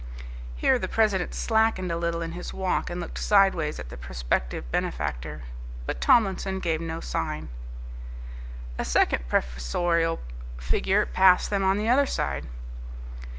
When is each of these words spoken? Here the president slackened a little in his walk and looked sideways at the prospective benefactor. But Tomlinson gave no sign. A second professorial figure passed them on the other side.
Here 0.55 0.79
the 0.79 0.87
president 0.87 1.35
slackened 1.35 1.91
a 1.91 1.95
little 1.95 2.23
in 2.23 2.31
his 2.31 2.55
walk 2.55 2.89
and 2.89 2.99
looked 2.99 3.19
sideways 3.19 3.77
at 3.79 3.89
the 3.89 3.97
prospective 3.97 4.71
benefactor. 4.71 5.43
But 5.85 6.01
Tomlinson 6.01 6.59
gave 6.59 6.81
no 6.81 7.01
sign. 7.01 7.49
A 8.79 8.83
second 8.83 9.27
professorial 9.29 10.19
figure 10.57 11.05
passed 11.05 11.51
them 11.51 11.63
on 11.63 11.77
the 11.77 11.87
other 11.87 12.07
side. 12.07 12.47